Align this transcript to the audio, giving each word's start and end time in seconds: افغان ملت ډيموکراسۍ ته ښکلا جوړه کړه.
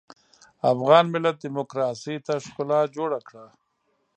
افغان 0.71 1.05
ملت 1.13 1.35
ډيموکراسۍ 1.43 2.15
ته 2.25 2.33
ښکلا 2.45 2.81
جوړه 2.95 3.19
کړه. 3.27 3.45